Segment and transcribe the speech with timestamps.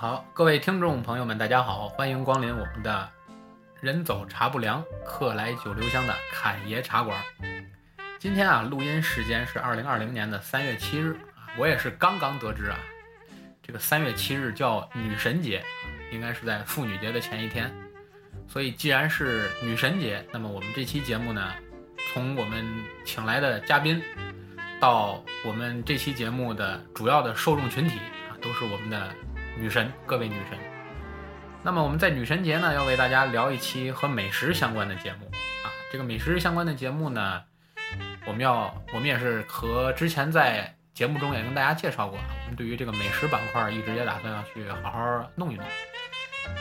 [0.00, 3.06] 好，各位听众朋友们，大家好，欢迎光临我们的
[3.82, 7.22] “人走茶不凉，客来酒留香”的侃爷茶馆。
[8.18, 11.18] 今天啊，录音时间是二零二零年的三月七日，
[11.58, 12.78] 我也是刚刚得知啊，
[13.62, 15.62] 这个三月七日叫女神节，
[16.10, 17.70] 应该是在妇女节的前一天。
[18.48, 21.52] 所以既然是女神节，那么我们这期节目呢，
[22.10, 22.64] 从我们
[23.04, 24.02] 请来的嘉宾，
[24.80, 27.98] 到我们这期节目的主要的受众群体
[28.30, 29.14] 啊，都是我们的
[29.58, 30.58] 女神，各位女神。
[31.62, 35.26] 那么我们在女神节呢，要为大家聊一期和美食相关的节目
[35.62, 35.68] 啊。
[35.92, 37.42] 这个美食相关的节目呢，
[38.26, 45.66] 我们要我们也是和之前在节目中也跟大家介绍过，我们对于这个美食板块一直也打算要去好好弄一弄。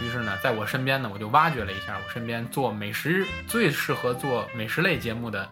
[0.02, 5.50] 于是呢，在我身边呢，我就挖掘了一下我身边做美食最适合做美食类节目的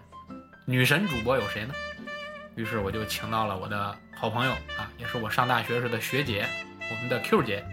[0.66, 1.74] 女神主播有谁呢？
[2.56, 6.46] 于是我就请到了我的好朋友啊，也是我上大学时的学姐，
[6.90, 7.66] 我们的 Q 姐。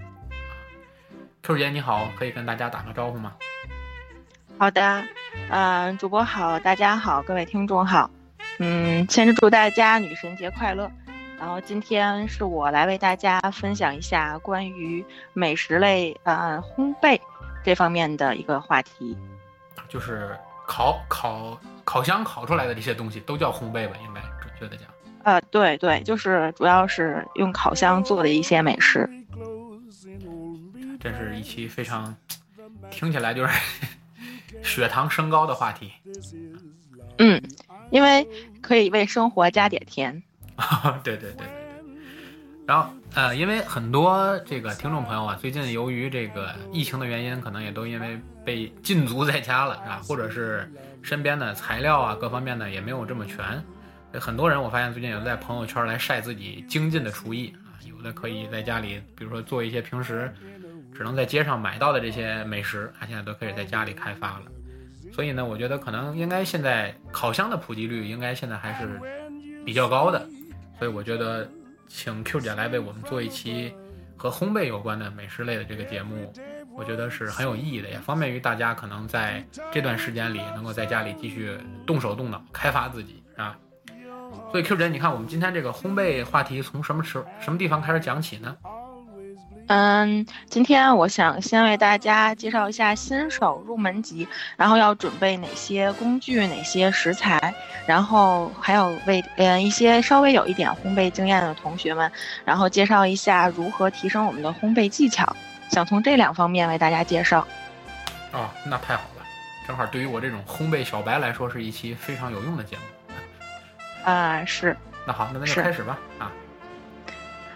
[1.43, 3.33] Q 姐你好，可以跟大家打个招呼吗？
[4.59, 5.05] 好的，
[5.51, 8.11] 嗯，主播好，大家好，各位听众好，
[8.59, 10.91] 嗯，先祝大家女神节快乐。
[11.39, 17.21] 然后今天是我来为大家分享一下关于美食类呃烘焙
[17.63, 19.19] 这方面的一个话题，
[19.89, 24.89] 就是烤烤烤箱烤出来的这些东西都叫烘焙吧，应该准确的讲。
[25.25, 29.09] 呃，对对，就是主要是用烤箱做的一些美食。
[31.01, 32.15] 这是一期非常
[32.91, 33.53] 听起来就是
[34.63, 35.93] 血糖升高的话题。
[37.19, 37.43] 嗯，
[37.91, 38.27] 因为
[38.63, 40.23] 可以为生活加点甜。
[40.57, 41.47] 啊，对对对对对，
[42.67, 50.71] 然后呃，因为很多这个听众朋友啊，最近由于这个疫情的原因，可能也都因为被禁足在家了啊，或者是
[51.03, 53.63] 身边的材料啊各方面呢也没有这么全，
[54.21, 60.33] 很多人我发现最近有在朋友圈来晒自己精进的厨艺啊，有的可以在家里，比如说做一些平时
[60.95, 64.43] 只能在街上买到的这些美食，他现在都可以在家里开发了，
[65.13, 69.01] 所以呢，我觉得可能应该现在烤箱的普及率应该现在还是
[69.65, 70.29] 比较高的。
[70.79, 71.49] 所以我觉得，
[71.89, 73.73] 请 Q 姐来为我们做一期
[74.17, 76.33] 和烘焙有关的美食类的这个节目，
[76.77, 83.57] 我觉得是很有意义的，也方便于大家可能在这段时间里能够在家里继续动手动脑开发自己，啊。
[84.51, 88.57] 所以 Q 姐，你看我们今天这个烘焙话题从什么时什么地方开始讲起呢？
[89.67, 94.29] 嗯，今天我想先为大家介绍一下新手入门级，
[94.59, 97.55] 然后要准备哪些工具、哪些食材，
[97.87, 102.13] 然后还有为嗯一些稍微有一点烘焙经验的同学们，
[102.45, 105.35] 然后介绍一下如何提升我们的烘焙技巧。
[105.71, 107.41] 想从这两方面为大家介绍。
[108.33, 109.25] 哦，那太好了，
[109.67, 112.83] 正好对于我这种烘焙小白来说是一期非常有用的节目。
[114.05, 114.77] 啊，是。
[115.07, 115.99] 那好，那咱就开始吧。
[116.19, 116.31] 啊。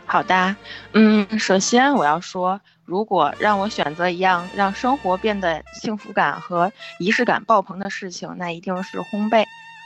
[0.06, 0.56] 好的，
[0.92, 9.44] 嗯，首先我要说，如果让我选择一样让生活变得幸福感和仪式感爆棚的事情，那一定是烘焙。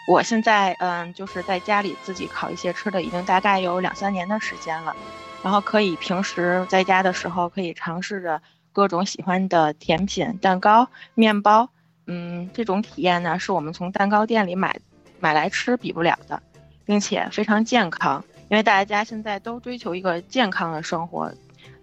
[0.08, 4.94] 我现在嗯，就是在家里自己烤一些吃的，已经大概有两三年的时间了。
[5.42, 8.40] 然后可以平时在家的时候，可以尝试着
[8.72, 11.68] 各种喜欢的甜品、蛋糕、面包。
[12.06, 14.76] 嗯，这种体验呢，是我们从蛋糕店里买
[15.18, 16.40] 买来吃比不了的，
[16.84, 18.24] 并且非常健康。
[18.48, 21.32] 因为大家现在都追求一个健康的生活，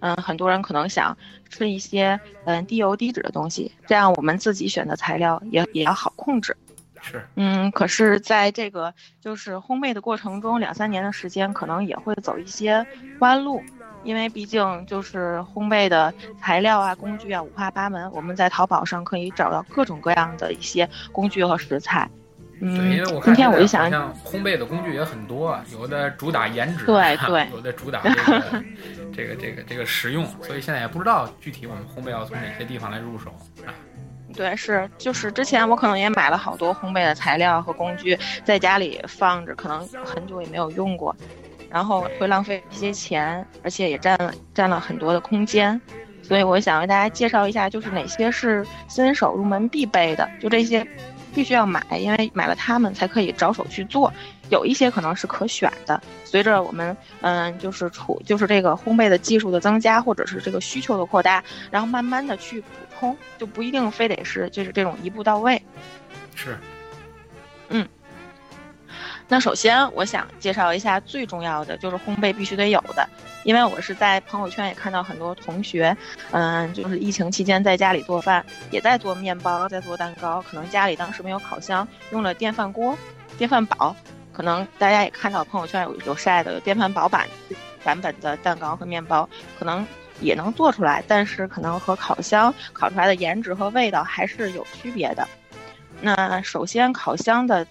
[0.01, 1.17] 嗯，很多人可能想
[1.49, 6.55] 吃一些嗯低油低脂的东西，这样我们自己选的材料也也要好控制。
[7.01, 12.85] 是，嗯，可是在这个就是烘焙的过程中，两三年的时间可能也会走一些
[13.17, 13.63] 弯路，
[14.03, 22.07] 因为毕竟就是烘焙的材料啊、工具啊五花八门，我们在淘宝上可以找到各种各样的一些工具和食材。
[22.59, 28.63] 对，因为我看现在好像烘焙的工具也很多，有的主打颜值，对对，有的主打这个
[29.15, 33.29] 这个这个这个实用，所以现在也不知道具体我们烘焙要从哪些地方来入手
[33.65, 33.71] 啊。
[34.35, 41.15] 对，是就是之前我可能也买了好多烘焙的材料和工具，在家里放着，可能很久也没有用过，
[41.69, 45.79] 然后会浪费一些钱，而且也占了占了很多的空间，
[46.21, 50.85] 所以我想为大家介绍一下，就是哪些是新手入门必备的，就这些。
[51.33, 54.11] 必须要买，因为买了它们才可以着手去做。
[54.49, 62.67] 有一些可能是可选的，随着我们嗯，就是处就是这个烘焙的技术的增加，或者是这个需求的扩大，然后慢慢的去补
[62.99, 65.61] 充，就不一定非得是就是这种一步到位。
[66.35, 66.57] 是，
[67.69, 67.87] 嗯。
[69.31, 73.07] 那首先我想介绍一下最重要的就是烘焙必须得有的，
[73.43, 75.95] 因为我是在朋友圈也看到很多同学，
[76.31, 82.97] 嗯，就是疫情期间在家里做饭，也在做面包，在做蛋糕，可能家里当时没有烤箱，用了电饭锅、
[83.37, 83.95] 电饭煲，
[84.33, 87.27] 可能大家也看到朋友圈有有晒的电饭煲版
[87.83, 89.29] 版本的蛋糕和面包，
[89.59, 89.85] 可能
[90.21, 95.27] 也能做出来，但是可能和烤箱烤出来的颜值和味道还是有区别的。
[96.01, 97.67] 那首先，烤箱的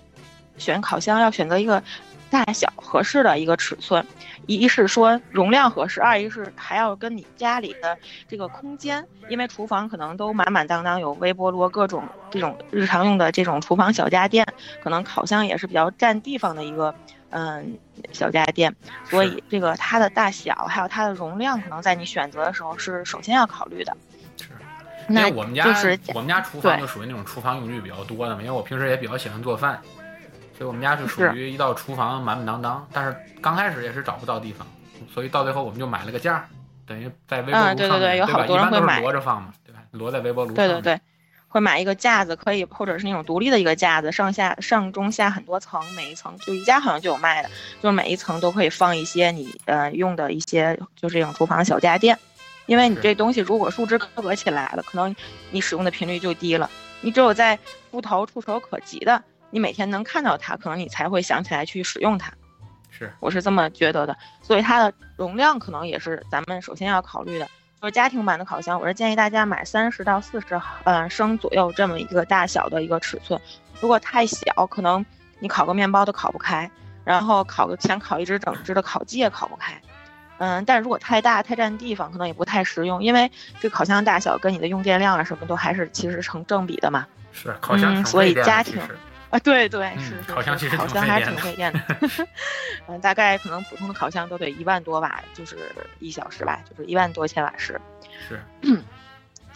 [0.58, 1.82] 选烤箱要选择一个
[2.31, 4.05] 大小合适的一个尺寸，
[4.46, 7.96] 一是说容量合适，二一是还要跟你家里的
[8.28, 14.46] 这个空间，因为厨房可能都满满当当，有微波炉各种这种日常用的这种厨房小家电，
[14.82, 16.94] 可能烤箱也是比较占地方的一个
[17.31, 17.78] 嗯
[18.12, 18.75] 小家电，
[19.05, 23.96] 所以这个它的大小还有它的容量，可能在你选择的时候是首先要考虑的。
[25.08, 29.81] 因为我们家就是我们家厨房就属于那种厨房用具比较多的嘛，因为我平时也比较喜欢做饭，
[30.58, 32.87] 所以我们家是属于一到厨房满满当当。
[32.93, 34.66] 但是刚开始也是找不到地方，
[35.14, 36.44] 所以到最后我们就买了个架，
[36.84, 39.81] 等于在微波炉上，对对对，有好多人会买，摞着放嘛，对吧？
[39.93, 40.56] 摞在微波炉上。
[40.56, 41.00] 对对对，
[41.46, 47.49] 会买一个架子，可以或者是那种独立的一个架子，上下上中下很多层，每一层就宜家好像就有卖的，
[47.81, 52.19] 就是每一层都可以放一些你呃用的一些就这种厨房小家电。
[52.66, 55.14] 因为你这东西如果束之高阁起来了，可能
[55.50, 56.69] 你使用的频率就低了。
[57.00, 57.58] 你只有在
[57.90, 62.32] 夫头触手可及的，你每天能看到它，可能你才会想起来去使用它。
[62.90, 64.16] 是，我是这么觉得的。
[64.42, 67.46] 所以它的容量可能也是咱们首先要考虑的。
[67.80, 73.40] 就是家庭版的烤箱，我是建议大家买三十到四十嗯升左右这么一个大小的一个尺寸。
[73.80, 75.06] 如果太小，可能
[75.38, 76.68] 你烤个面包都烤不开，
[77.04, 79.80] 然后烤个想烤一只整只的烤鸡也烤不开。
[80.38, 83.30] 嗯，但如果太大太占地方，可能也不太实用，因为
[83.60, 87.06] 这烤箱大小跟你的用电量啊什么都还是其实成正比的嘛。
[87.32, 88.82] 是烤箱，所以家庭
[89.30, 91.80] 啊，对对是是，烤箱其实烤箱还是挺费电的。
[92.88, 95.56] 嗯，大概可能普通的烤箱都得一万多瓦，就是
[95.98, 97.80] 一小时吧，就是一万多千瓦时。
[98.28, 98.40] 是。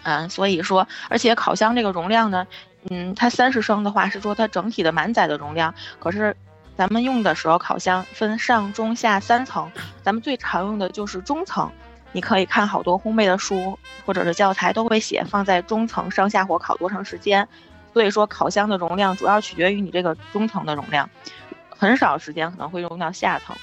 [0.04, 2.46] 嗯，所以说，而且烤箱这个容量呢，
[2.90, 6.36] 嗯，它三十升的话是说它整体的满载的容量，可是。
[6.74, 9.70] 咱们用的时候，烤箱分上中下三层，
[10.02, 11.70] 咱们最常用的就是中层。
[12.12, 17.46] 你可以看好多烘焙的书或者是教材都会写放在中层上下火烤多长时间。
[17.92, 21.08] 所以说，烤箱的容量主要取决于你这个中层的容量，
[21.68, 23.54] 很少时间可能会用到下层，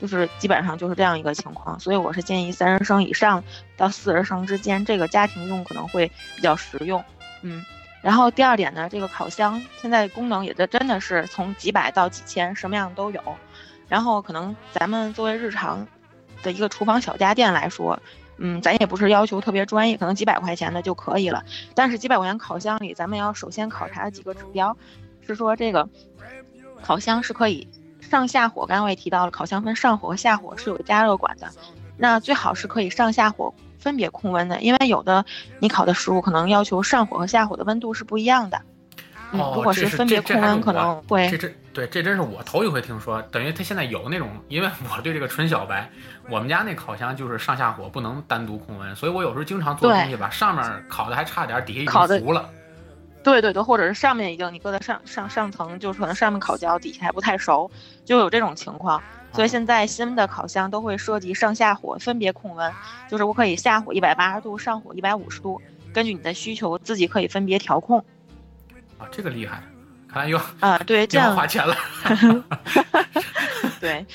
[0.00, 1.78] 就是基本上就是这样一个情况。
[1.80, 3.42] 所以我是建议三十升以上
[3.76, 6.06] 到四十升之间，这个家庭用可能会
[6.36, 7.04] 比较实用。
[7.42, 7.64] 嗯。
[8.00, 13.22] 然后第二点呢，这个烤箱现在功能也就真的是从几百到几千，什么样都有。
[13.88, 15.86] 然后可能咱们作为日常
[16.42, 17.96] 的一个厨房小家电来说，
[18.38, 21.44] 嗯，咱也不是要求特别专业，可能几百块钱的就可以了。
[21.74, 24.76] 但是几百块钱烤箱里，咱们要首先考察几个指标，
[25.20, 25.88] 是说这个
[26.82, 27.68] 烤箱是可以
[28.00, 28.66] 上下火。
[28.66, 31.48] 刚刚我也提到了，烤箱分上火和下火，是有加热管的。
[31.96, 33.52] 那最好是可以上下火。
[33.78, 35.24] 分别控温的，因为有的
[35.58, 38.62] 你烤的食物可能要求上火和下火的温度是不一样的。
[39.32, 43.20] 哦，如果是分别控温，可能会这这对这真是我头一回听说。
[43.22, 45.90] 等于它现在有那种，因为我对这个纯小白，
[46.28, 52.48] 我们家那烤箱就是上下火不能单独控温，所以我有时候经常做东西吧，上面烤的还差点，底下已经糊了。
[53.24, 57.70] 对对对，或者是上面已经你搁在上上上层，就是可能上面烤焦，底下还不太熟，
[58.04, 59.00] 就有这种情况。
[59.32, 62.70] 所以现在新的烤箱都会涉及上下火分别控温，
[63.08, 65.62] 就是我可以下火一百八十度，上火一百五十度，
[65.94, 68.04] 根据你的需求自己可以分别调控。
[69.02, 69.62] 啊，这个厉害，
[70.08, 71.76] 看来又啊，对， 这样花钱了。
[73.80, 74.06] 对，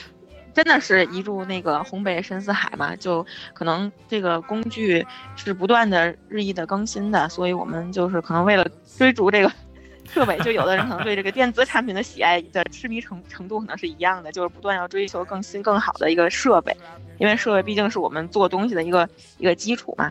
[0.54, 8.65] 真的是一入那个红，北深似海嘛，就可能这个工具是不断的日益的更新的，所以我们就是可能为了
[8.98, 9.51] 追逐这个。
[10.10, 16.74] 设备就有的人可能对这个电子产品的喜爱的痴迷程程度可能是一样的，就是不断要追求更新更好的一个设备，
[17.17, 20.10] 因为设备毕竟是我们做东西的一个一个基础嘛。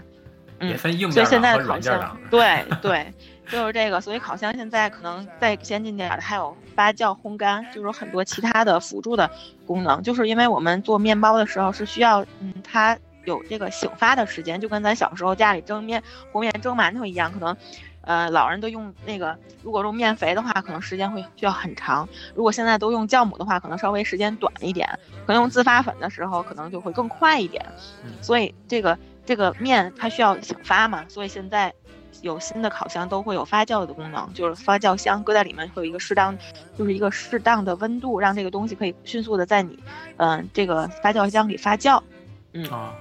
[0.61, 3.11] 嗯，所以现在的烤箱，对对，
[3.48, 4.00] 就是这个。
[4.00, 9.30] 所以烤箱现在可能再先进点的还有发酵、烘干，就是有很多其他的辅助的
[9.66, 10.02] 功能。
[10.02, 17.56] 就是因为我们做面包的时候是需要，嗯，它有这个醒发的时间，就跟咱小时候家里蒸面、和面、蒸馒头一样，可能。
[18.02, 24.88] 呃，老人都用那个，如果用面肥的话，可能时间会需要很长；如果现在都用酵母的话，可能稍微时间短一点。
[25.26, 27.66] 可能用自发粉的时候，可能就会更快一点。
[28.22, 28.96] 所以这个
[29.26, 31.73] 这个面它需要醒发嘛，所以现在
[32.23, 36.37] 有新的烤箱都会有发酵的功能，就是发酵箱搁在里面会有一个适当，
[36.78, 39.78] 就是一个适当的温度，让这个东西可以迅速的在你
[40.16, 42.00] 嗯这个发酵箱里发酵。
[42.52, 42.95] 嗯啊，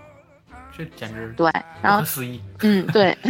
[0.75, 1.50] 这简直对，
[1.82, 2.41] 然后思议。
[2.60, 3.17] 嗯，对。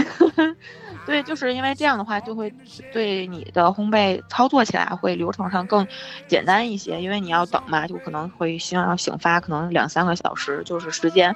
[1.05, 2.51] 对，就是因为这样的话，就会
[2.91, 5.87] 对你的烘焙操作起来会流程上更
[6.27, 11.35] 简单一些，因为你要等嘛，就可能会希望要醒发，可能两三个小时，就是时间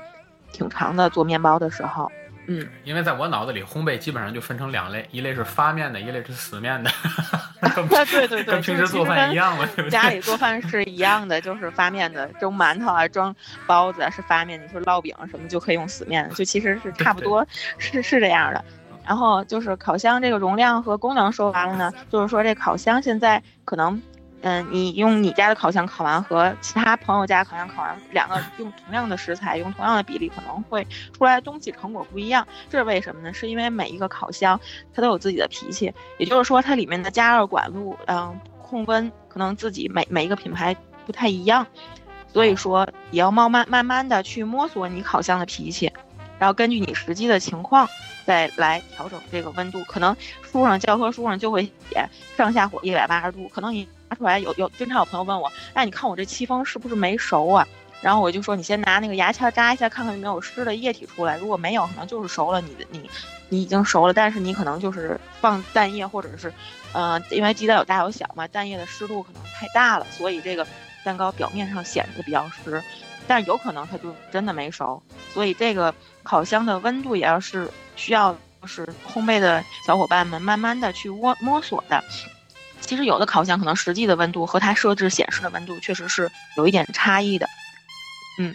[0.52, 1.10] 挺长的。
[1.10, 2.12] 做面包的时候，
[2.48, 6.90] 嗯，因为在我脑子里，烘焙基本上就分成两类，一类是发面的，一类是死面的。
[8.12, 9.90] 对对对，跟平时做饭一样嘛，对不对？
[9.90, 13.36] 家里做饭是一样的，就是发面的，蒸馒头啊，蒸
[13.68, 17.46] 包子啊是发面，你说烙饼什么就可以用死面，就其实是差不多，
[17.78, 18.64] 是是这样的。
[19.06, 24.02] 然后就是烤箱这个容量和功能说完了呢，就是说这烤箱现在可能。
[24.42, 32.48] 嗯，你用你家的烤箱烤完和其他朋友家烤箱烤完，两个用同样的食材，用同样的比例，可能会出来的东西成果不一样。
[32.70, 33.34] 这是为什么呢？
[33.34, 34.58] 是因为每一个烤箱
[34.94, 40.74] 它都有自己的脾气，也就是说它里面的加热管路，嗯，控温可能自己每每一个品牌
[41.06, 41.68] 不太一样，
[42.32, 45.92] 所以说也要慢慢慢慢的去摸索你烤箱的脾气，
[46.40, 47.86] 然后根据你实际的情况
[48.26, 49.84] 再来调整这个温度。
[49.84, 53.86] 可能书上教科书上就会写上下火一百八十度，可能你。
[54.10, 57.68] 拿出来有有经常有朋友问我，哎，你看我这戚风是不是没熟啊？
[58.02, 61.38] 然后我就说你先拿那个牙签扎一下，看看有没有湿的液体出来。
[61.38, 62.62] 如果没有，可能就是熟了。
[62.62, 63.10] 你的你
[63.50, 66.52] 你已经熟了，但是你可能就是放蛋液或者是，
[66.94, 70.66] 呃，因为鸡蛋有大有小嘛，蛋液的湿度可能太大了，所以这个
[71.04, 72.82] 蛋糕表面上显得比较湿。
[73.28, 82.02] 但有可能它就真的没熟，所以这个烤箱的温度也要是需要就是烘焙的小伙伴们慢慢的去摸摸索的。
[82.82, 87.48] 其实有的烤箱可能实际的温度和它设置显示的温度确实是有一点差异的，
[88.40, 88.54] 嗯，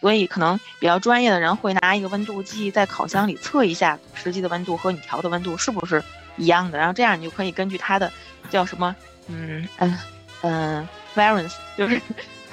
[0.00, 6.02] 所以可能比较专业的人会拿一个温度计在烤箱里测一下实际的温度和你调的温度是不是
[6.36, 8.10] 一样的，然后这样你就可以根据它的
[8.50, 8.94] 叫什么，
[9.28, 9.98] 嗯嗯
[10.42, 12.00] 嗯，variance，就是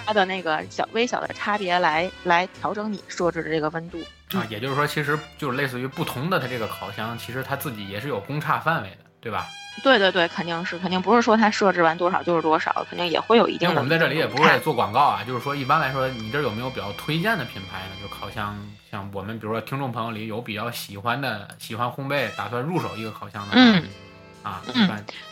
[0.06, 4.00] 它的那个小微小的差别来来调整你设置的这个温度。
[4.34, 9.48] 啊，也就是说，其实就是类似于不同的它这个烤箱，其实它自己也是有公差范围的，对吧？
[9.84, 13.76] 对对对，肯定是，肯定不是说它设置完多少就是多少，肯定也会有一定的。
[13.76, 17.96] 我们在这里也不是做广告啊，就是说一般来说，你这有没有比较推荐的品牌呢？
[18.02, 18.60] 就烤箱，
[18.92, 23.84] 像我们比如说听众朋友里有比较喜欢的、喜欢烘焙、打算入手一个烤箱的，嗯，
[24.44, 24.90] 啊，嗯，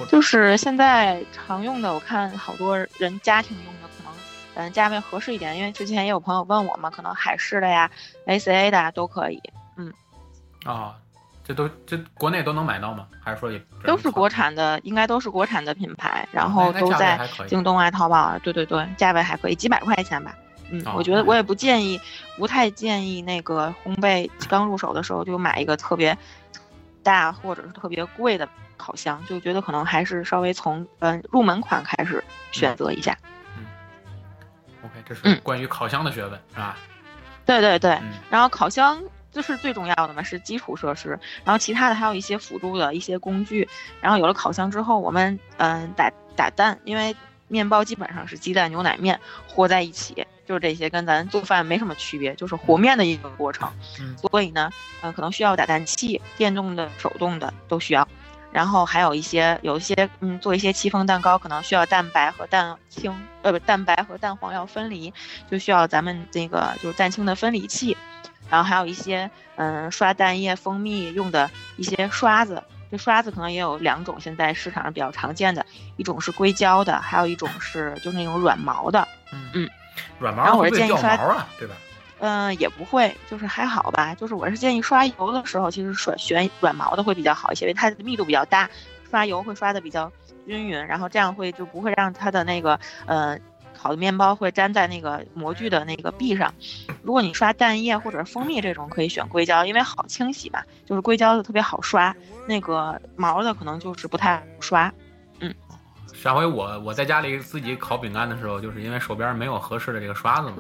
[0.07, 4.13] 就是现在常用的，我看好多人家庭用的，可能
[4.69, 7.91] 嗯价位合适一点，因为之前也有朋友问我嘛，可能海事的呀、
[8.25, 9.41] ACA 的呀都可以，
[9.75, 9.93] 嗯，
[10.63, 10.95] 啊。
[11.49, 13.07] 这都这国内都能买到吗？
[13.19, 14.79] 还是说也都是国产的？
[14.83, 18.39] 应该都是国产的品牌，然后都在京东啊、淘宝啊。
[18.43, 20.31] 对对对，价位还可以，几百块钱吧。
[20.69, 21.99] 嗯，我觉得我也不建议，
[22.37, 26.15] 不太建议那个烘焙刚入手的时候就买一个特别
[27.01, 33.17] 大或者是特别贵的烤箱，就觉得可能还是稍微从嗯入门款开始选择一下。
[33.57, 33.65] 嗯
[34.83, 36.77] ，OK，这是关于烤箱的学问，是吧？
[37.43, 39.01] 对对对，然后烤箱。
[39.31, 41.09] 这是最重要的嘛，是基础设施，
[41.43, 43.67] 然后其他的还有一些辅助的一些工具，
[44.01, 47.15] 然后有了烤箱之后，我们嗯打打蛋，因为
[47.47, 53.71] 面包基本上是鸡蛋牛奶面和在一起，就是这些跟咱做饭没什么区别，就是和面的一个过程，
[54.17, 54.69] 所以呢，
[55.01, 58.07] 嗯可能需要打蛋器，电动的、手动的都需要，
[58.51, 65.13] 然后还有一些有一些嗯做一些戚风蛋糕可能需要蛋白和蛋清，呃不蛋白和蛋黄要分离，
[65.49, 67.95] 就需要咱们这个就是蛋清的分离器。
[68.49, 72.61] 然后还有一些，嗯，刷蛋液、蜂蜜用的一些刷子。
[72.91, 75.63] 这刷子可能也有两种，现在市场上比较常见的，
[75.95, 79.07] 一种是硅胶的，还有一种是就是那种软毛的。
[79.31, 79.69] 嗯嗯，
[80.17, 80.43] 软毛。
[80.43, 81.75] 然后我是建议刷啊，对吧？
[82.17, 84.15] 嗯，也不会，就是还好吧。
[84.15, 88.67] 就是我是建议刷油的时候，其实选选软毛的会比较好一些，因为它的密度比较大，
[89.11, 90.11] 刷油会刷的比较
[90.47, 93.37] 均匀，然后这样会就不会让它的那个，呃。
[93.81, 96.53] 烤的面包会粘在那个模具的那个壁上。
[97.01, 102.13] 如果你刷蛋液或者是蜂蜜这种，可以选硅胶，因为好清洗嘛，就是硅胶的特别好刷。
[102.45, 104.91] 那个毛的可能就是不太好刷。
[105.39, 105.53] 嗯，
[106.13, 110.57] 上回我我在家里自己烤饼干的时候，就是因为手边没有合适的这个刷子嘛，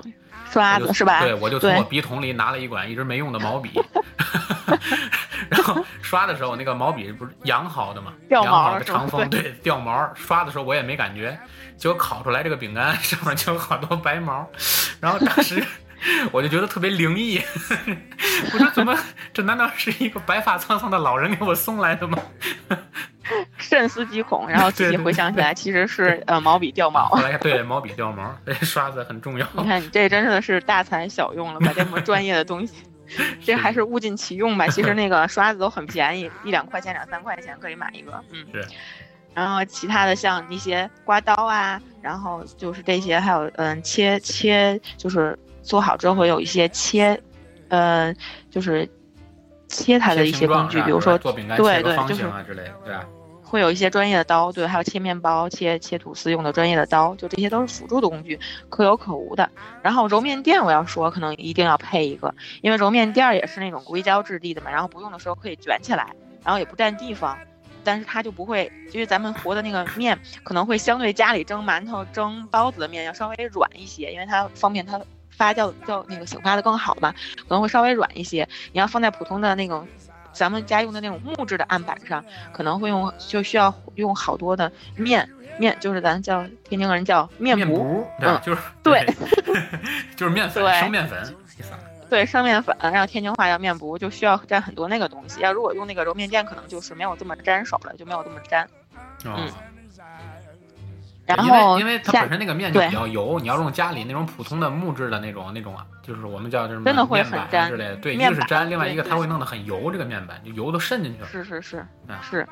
[0.49, 1.21] 刷子是吧？
[1.21, 3.71] 对，我就从我笔筒里拿了一管一直没用的毛笔
[5.51, 11.37] 然后刷的时候那个毛笔不是养好的嘛，掉毛的长锋对掉毛，刷的时候我也没感觉。
[11.77, 14.45] 结果烤出来这个饼干 上面就有好多白毛，
[14.99, 15.63] 然后当时
[16.31, 17.41] 我就觉得特别灵异，
[18.53, 18.97] 我说怎么
[19.33, 22.17] 这难道是一个白发苍苍的老人给我送来的吗？
[23.57, 27.07] 深思极恐，然后自己回想起来，其实是呃毛笔掉毛。
[27.09, 29.47] 后来对毛笔掉毛，刷子很重要。
[29.53, 32.73] 你看你这真的是大材小用了，把这么专业的东西，
[33.43, 34.67] 这还是物尽其用吧。
[34.67, 38.23] 其实那个刷子都很便宜，一两块钱两三块钱可以买一个。
[38.31, 38.67] 嗯，是。
[39.35, 47.17] 然后其他的像一些刮刀啊，然后就是这些，还有嗯切切，就是做好之后会有一些切，
[47.69, 48.13] 呃，
[48.49, 48.89] 就是
[49.67, 51.31] 切它的一些工具，比如说对
[51.83, 53.05] 对，就是之类的，对吧？
[53.49, 58.39] 会有一些专业的刀，对，还有切面包、切切吐司用的专业的刀，就这些都是辅助的工具，
[58.69, 59.49] 可有可无的。
[59.81, 66.13] 然后揉面垫，我要说可能一定要配一个，因为揉面垫也是那种硅胶质地的嘛，然后不用的时候可以卷起来，
[66.43, 67.35] 然后也不占地方。
[67.83, 78.47] 但是它就不会，因为咱们和的那个面可能会相对家里蒸馒头、蒸包子的面要稍微软一些，因为它方便它发酵叫那个醒发的更好嘛，可能会稍微软一些。
[78.73, 79.87] 你要放在普通的那种
[80.33, 89.05] 咱们家用的那种木质的案板上，可能会用就需要用好多的面面，就是咱叫天津人叫面面糊，嗯，就是对，
[90.15, 91.35] 就是面粉生面粉。
[92.09, 95.41] 对，生面粉，然后天津话叫面糊，就需要蘸很多那个东西。
[95.41, 98.67] 要如果用那个揉面垫，可能就是没有这么粘手了，就没有这么粘。
[99.25, 99.47] 嗯。
[101.35, 107.95] 然后，因为它本身那个面就比较油，你要用家里那种普通的木质的那种那种啊，就是我们叫什么真的会很粘之类的。
[107.97, 111.27] 对，一个是粘，另外一个它会弄得很油，这个面板就油都渗进去了。
[111.27, 111.85] 是是是，
[112.21, 112.47] 是。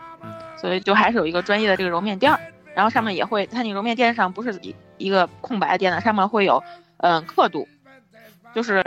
[0.57, 2.39] 所以就还是有一个专业的这个揉面垫儿，
[2.75, 6.63] 然后上面也会，它那揉面垫上不是一一个空白的垫子，上面会有
[6.97, 7.67] 嗯刻度，
[8.53, 8.83] 就是。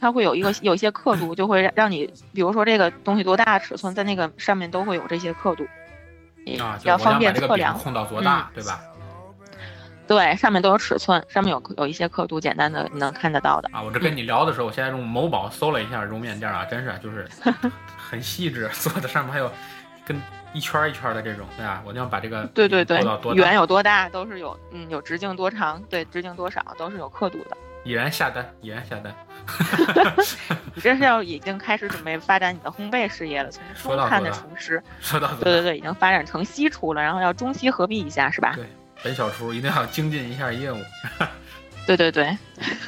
[0.00, 5.64] 它会有一个有一些刻度，就会让你，比如说这个东西多大尺寸，在那个上面都会有这些刻度，
[6.60, 7.76] 啊，比较方便测量。
[7.76, 8.80] 控到多大，对吧？
[10.08, 13.68] 对，上面都有尺寸，上面有有一些刻度，简单的你能看得到的。
[13.72, 17.28] 啊，我这跟你聊的时候，我现在用某宝搜了一下揉面垫啊，真是就是
[17.96, 19.52] 很细致，做的上面还有
[20.06, 20.20] 跟
[20.54, 21.82] 一圈一圈的这种，对吧？
[21.84, 23.00] 我就要把这个对对对，
[23.34, 27.56] 圆有多大都是有，嗯，有直径多长，对，直径多少都是有刻度的。
[27.84, 29.14] 已然下单，已然下单。
[30.74, 38.52] 你这是要已经开始准备发展你的烘焙事业了，从中餐的厨师，说到对对对，已经发展成西厨了，然后要中西合璧一下，是吧？
[38.56, 38.66] 对，
[39.02, 40.78] 本小厨一定要精进一下业务。
[41.86, 42.36] 对对对，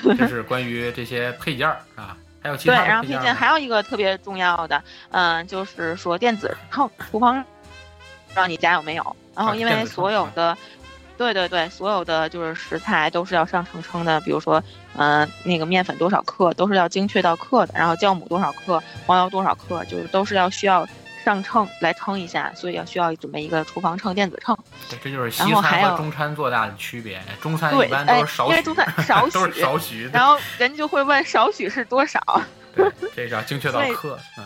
[0.17, 9.17] 这是关于这些配件儿啊，还有其他对，然后配件还有一个特别重要的，嗯，就是说电子秤，厨房，不知道你家有没有？
[9.35, 10.57] 然后因为所有的。
[11.17, 14.63] 对对对，所有的就是食材都是要上称称的，比如说，
[14.97, 20.89] 嗯，那个面粉多少克都是要精确到克的，然后酵母多少克，黄油多少克，就是都是要需要
[21.25, 24.57] 上秤来称一下，所以要需要准备一个厨房秤、电子秤。
[24.89, 27.21] 对，这就是西餐和中餐做大的区别。
[27.41, 30.11] 中餐一般都是少许，因为中餐少许， 都是少许。
[30.13, 32.21] 然后人就会问少许是多少？
[32.75, 34.45] 对，这要精确到克，嗯。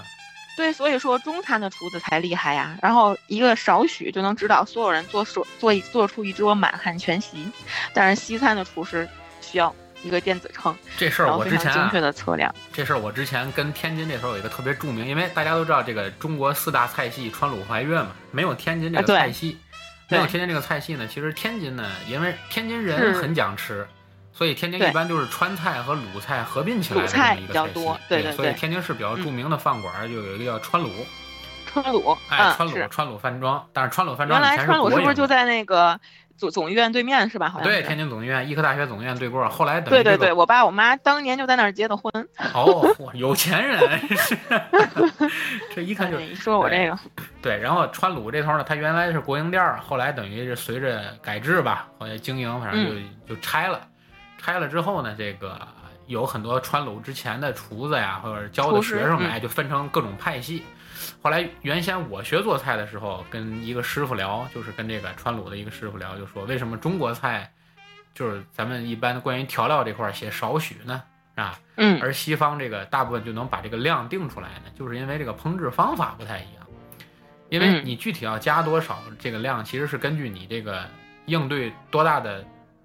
[0.57, 2.79] 对，所以说中餐的厨子才厉害呀。
[2.81, 7.51] 然后一个少许就能指导所有人做做做一做出一桌满汉全席，
[7.93, 9.09] 但是西餐的厨师
[9.41, 12.55] 需要一个电子秤，这事儿我之前精确的测量。
[12.73, 19.59] 这事儿我之前跟天津那时候有一个特别著名，因为大家都知道这个中国四大菜系川鲁淮粤嘛，没有天津这个菜系，
[20.09, 21.09] 没有天津这个菜系呢。
[21.09, 23.87] 其实天津呢，因为天津人很讲吃。
[24.37, 30.91] 所以天津一般就是川菜和鲁菜合并起来的这么一个菜系，对，所以天津市比较著名的饭馆就有一个叫川鲁，
[31.67, 35.97] 川鲁，哎，川鲁，川鲁饭庄，但是川鲁饭庄原来川鲁是不是就在那个
[36.37, 37.49] 总总医院对面是吧？
[37.49, 42.13] 好像对，天津总医院，医科大学总医院对过，后来等对对对，我爸我妈当年就在那儿结的婚。
[42.53, 43.79] 哦，有钱人，
[45.75, 46.99] 这一看就说我这个
[47.41, 52.85] 对，然后川鲁这头呢，它原来是国营店儿，后来等于是随着改制吧，后来经营反正
[53.27, 53.81] 就就拆了。
[54.37, 55.59] 拆了之后呢，这个
[56.07, 60.65] 有很多川鲁之前的厨子呀，或者教的学生们，哎，就分成各种派系。
[61.25, 67.51] 后来原先我学做菜的时候，跟一个师傅聊，就是跟这个川鲁的一个师傅聊，就说为什么中国菜
[68.13, 71.03] 就是咱们一般关于调料这块写少许呢？
[71.35, 76.67] 啊，嗯，而西方这个大部分就能把这个量定出来呢，就是因为这个烹制方法不太一样。
[77.49, 80.85] 因为你具体要加多少这个量，其实是根据你这个
[81.25, 82.45] 应对多大的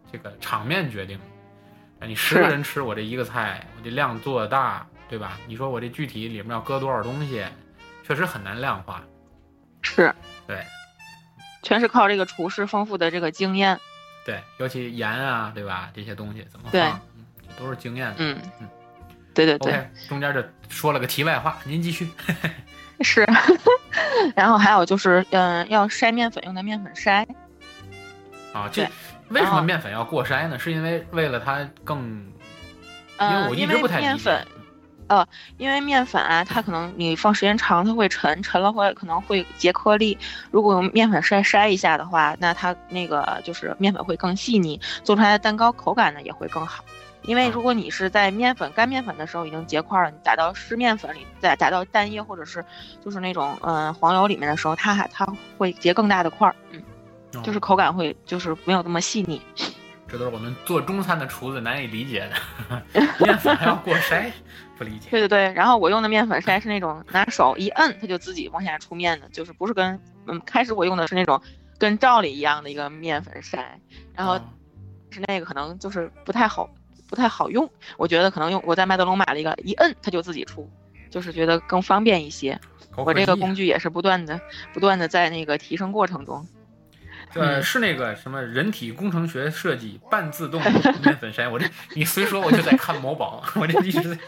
[0.10, 1.20] 这个场面决定。
[2.02, 5.38] 你十个人吃我这一个菜，我这量做大，对吧？
[5.46, 7.44] 你说我这具体里面要搁多少东西，
[8.10, 9.04] 确实很难量化。
[9.84, 10.12] 是，
[10.48, 10.66] 对，
[11.62, 13.80] 全是靠这个厨师丰富的这个经验。
[14.26, 15.92] 对，尤其盐啊，对吧？
[15.94, 17.00] 这些东西怎么放，
[17.56, 18.12] 都是经验。
[18.18, 18.68] 嗯嗯，
[19.36, 19.88] 对对对。
[20.08, 22.10] 中间这说了个题外话，您继续。
[23.02, 23.24] 是，
[24.36, 27.24] 然后还有就是，嗯，要筛面粉用的面粉筛。
[28.54, 28.90] 啊，这。
[29.30, 30.58] 为什么面粉要过筛呢？
[30.58, 32.00] 是因为为了它更，
[33.20, 34.44] 因为我一直不太面粉，
[35.10, 40.18] 呃，因为面粉啊，它可能你放时间长，它会沉，沉了会可能会结颗粒。
[40.52, 46.84] 如果用面粉筛筛一下的话，那它那个就是面粉会更细腻，做出来的蛋糕口感呢也会更好。
[47.24, 52.64] 因为如果你是在面粉干面粉的时候已经结块了，你打到湿面粉里，再打到蛋液或者是
[53.04, 56.82] 就是那种嗯黄油里面的时候，它还它会结更大的块儿，嗯。
[57.44, 59.40] 就是口感会就是没有那么细腻，
[60.12, 62.82] 这都是我们做中餐的厨子难以理解的。
[63.20, 64.32] 面粉还要过筛，
[64.78, 65.10] 不理解。
[65.12, 71.42] 对对对，然后我用的面粉筛是那种拿手一摁它就自己往下出面的，就是不是跟嗯开始我用的是那种
[71.78, 73.64] 跟罩里一样的一个面粉筛，
[74.16, 74.40] 然后
[75.12, 76.70] 是那个可能就是不太好
[77.08, 80.70] 不太好用，我觉得可能用我在麦德龙买了一个一摁它就自己出。
[81.12, 82.60] 就是觉得更方便一些。
[82.96, 84.40] 我这个工具具也是不断的、
[84.72, 86.48] 不断的在那个提升过程中。
[87.34, 90.62] 呃，是那个什么人体工程学设计半自动
[91.04, 91.50] 面粉筛。
[91.50, 94.22] 我这你虽说我就在看某宝，我这一直在。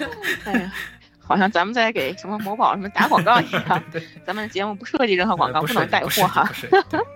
[0.46, 0.74] 哎呀，
[1.20, 3.84] 好像咱们在给什么某宝什么打广告一样。
[3.92, 6.50] 对，咱们节目不设计任何广告，不能带货哈。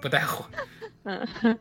[0.02, 0.46] 不带货。
[1.04, 1.58] 嗯。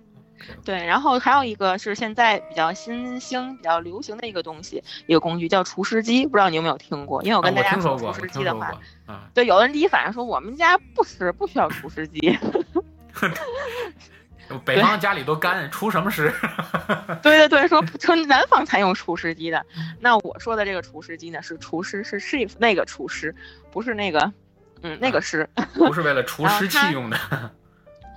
[0.63, 7.23] 对，然后还有一个是现在比较新兴、比较流行的一个东西，一个工具叫除湿机，不知道你有没有听过？
[7.23, 8.71] 因为我跟大家说除湿机的话，
[9.07, 12.39] 啊，对，有的人第一反应说我们家不湿，不需要除湿机。
[14.65, 16.33] 北方家里都干，除什么湿？
[17.23, 19.65] 对对对，说说南方才用除湿机的。
[20.01, 23.35] 那我说的这个除湿机呢，是除湿，是 shift 那个除湿，
[23.71, 24.33] 不是那个，
[24.83, 27.19] 嗯，那个湿， 不是为了除湿器用的。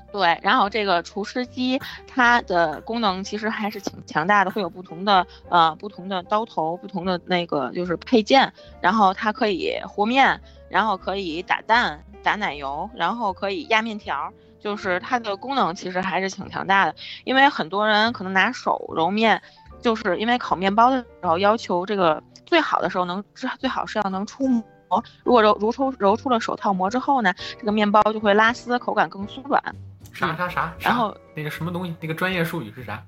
[0.09, 14.31] 对，然后这个除湿机它的功能其实还是挺强大的，会有不同的呃不同的刀头，不同的那个就是配件，然后它可以和面，然后可以打蛋、打奶油，然后可以压面条，
[14.67, 16.93] 就是它的功能其实还是挺强大的。
[17.23, 19.41] 因为很多人可能拿手揉面，
[19.81, 29.63] 就是因为烤面包的时候要求这个最好的时候能最最好是要能出膜，如果揉揉出揉出了手套膜之后呢，这个面包就会拉丝，口感更松软。
[30.11, 30.73] 啥啥啥？
[30.79, 31.95] 然后那个什么东西？
[32.01, 33.01] 那个专业术语是啥？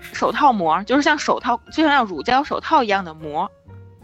[0.00, 3.50] 手套膜，就是像手套，就像像乳胶手套一样的膜。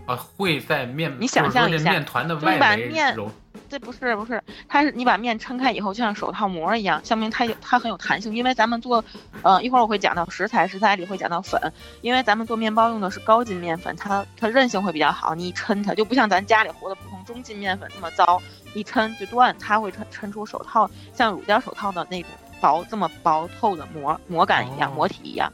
[0.07, 3.31] 啊，会在面，你想象一下，面团的外围揉。
[3.70, 8.35] 这不是不是，它是你把面撑开以后，就像手套膜一样，说明它有它很有弹性。
[8.35, 9.02] 因为咱们做，
[9.42, 18.42] 呃，一会儿我会讲到食材，食材里会讲到粉，因为咱们做面包用的是高筋面粉，它它韧性会比较好，你一抻它就不像咱家里和的普通中筋面粉那么糟，
[18.74, 22.30] 一抻就断，它会抻抻出手套像乳胶手套的那种
[22.61, 25.52] 薄这么薄透的膜膜感一样，膜体一样。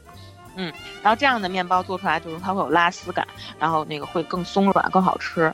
[0.55, 3.27] 嗯，然后这样的面包做出来就是它会有拉丝感，
[3.59, 5.53] 然后那个会更松软更好吃。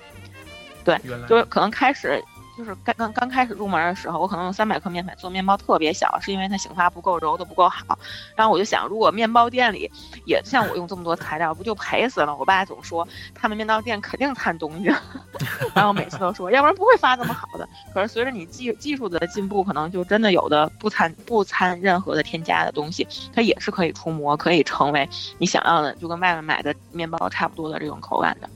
[0.86, 0.98] 对，
[1.28, 2.24] 就是可能开始。
[2.56, 7.98] 就是刚刚刚开始入门的时候，我可能用三百克面粉做面包特别小，是因为它醒发不够，揉的不够好。
[8.36, 9.90] 然后我就想，如果面包店里
[10.26, 12.36] 也像我用这么多材料，不就赔死了？
[12.36, 14.86] 我爸总说他们面包店肯定掺东西，
[15.74, 17.68] 然后每次都说，要不然不会发这么好的。
[17.94, 28.50] 可是随着你技技术的进步，可能就真的有的不掺不掺任何的添加的东西，它也是可以出模，可以成为你想要的，就跟外面买的面包差不多的这种口感的。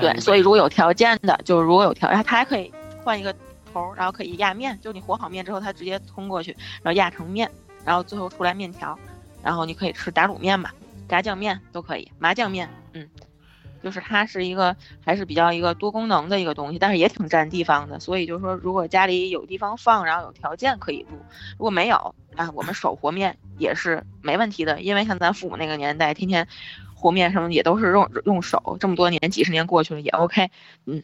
[0.00, 3.34] 对，所以如果有条件的，就是如果有条，然后它还可以换一个
[3.72, 7.50] 头，然后可以压面，就你和好面之后，它直接通过去，然后压成面，
[7.84, 8.96] 然后最后出来面条，
[9.42, 10.70] 然后你可以吃打卤面嘛，
[11.08, 13.08] 炸酱面都可以，麻酱面，嗯，
[13.82, 21.16] 就是它是一个还是比较一个多功能的一个东西，但是也挺占地方的，所以就是说，如果家里有地方放，然后有条件可以入，
[21.58, 26.46] 如果没有啊，我们手和面也是没问题的，因为像咱父母那个年代，天天。
[27.02, 30.48] 和面什么也都是用用手，这么多年几十年过去了也 OK，
[30.86, 31.02] 嗯，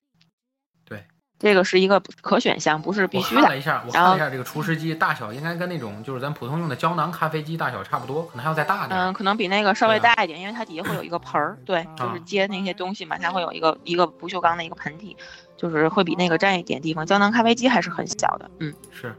[0.86, 1.04] 对，
[1.38, 3.40] 这个是一个可选项，不是必须的。
[3.40, 8.98] 我看了一下，我看了一下这个除湿机大小应该跟那种就是咱普通用的胶囊咖啡机大小差不多，可能还要再大点。
[8.98, 15.16] 嗯，可能比那个稍微大一点，因为它底下会有一个盆儿，对，就是接那些东西嘛，它会有一个一个不锈钢的一个盆体，
[15.56, 17.04] 就是会比那个占一点地方。
[17.04, 19.14] 胶囊咖啡机还是很小的，嗯，是。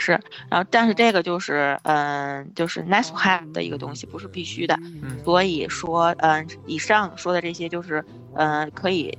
[0.00, 0.12] 是，
[0.48, 4.74] 然后但是这个就是，嗯，就是 nice to have 的一个东西，不是必须的。
[5.02, 8.02] 嗯所以说，嗯，以上说的这些就是，
[8.34, 9.16] 嗯，可以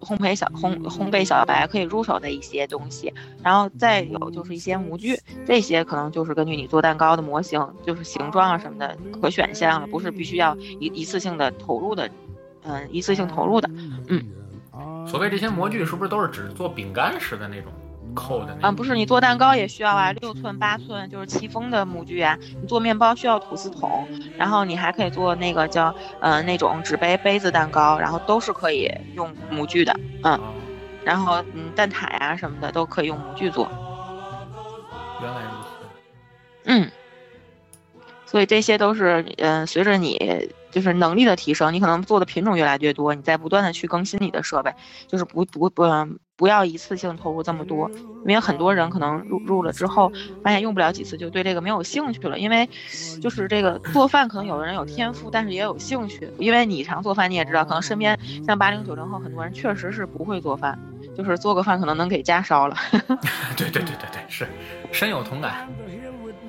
[0.00, 3.12] 烘焙小烘烘焙小白可以入手的一些东西。
[3.42, 12.10] 然后再有就是一些模具，这些可能就是根据你做蛋糕的模型，就是形状啊什么的可选项了，不是必须要一一次性的投入的，
[12.64, 13.68] 嗯，一次性投入的。
[14.08, 17.70] 嗯，所谓这些模具是不是都是指做饼干式的那种？
[18.14, 22.38] 扣的啊，不是你做蛋糕也需要啊，六寸八寸就是戚风的模具啊。
[22.60, 30.38] 你做面包需要吐司桶，然后你还可以做那个叫呃那种纸杯杯子蛋糕，然后都是可以用模具的，嗯。
[31.04, 33.68] 然后嗯蛋挞呀什么的都可以用模具做。
[35.20, 35.68] 原来如此。
[36.64, 36.90] 嗯。
[38.24, 40.16] 所以这些都是嗯随着你
[40.72, 44.74] 就是能力的提升，你可能做的品种越来越多，你在不断的去更新你的设备，
[45.06, 45.84] 就是不不不。
[46.34, 47.88] 不要一次性投入这么多，
[48.24, 50.10] 因为很多人可能入入了之后，
[50.42, 52.36] 发现用不了几次就对这个没有兴趣了。
[52.36, 52.68] 因为
[53.20, 56.28] 就是这个做饭，可能有的人有天赋，但是也有兴趣。
[56.38, 60.76] 因为你常做饭，你也知道，可能身边像八零九零后很多人确实是不会做饭，
[61.16, 62.76] 就是做个饭可能能给家烧了。
[63.56, 64.48] 对对对对对，是
[64.90, 65.68] 深有同感。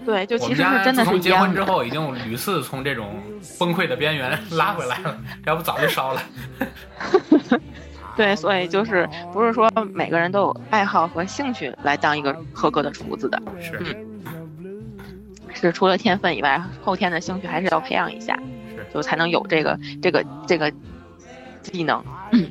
[0.06, 3.22] 对，就其实是真的是结婚之后已经屡次从这种
[3.60, 6.22] 崩溃的边缘 拉回来了，要不早就烧了。
[8.16, 13.98] 对，所以就是不是说每个人都有爱好和兴趣来当一个合格的厨子的，是，
[15.54, 18.38] 是除了天分以外，后天的兴趣还是要培养一下，
[18.76, 20.72] 是，就才能有这个这个这个
[21.64, 22.04] 技能。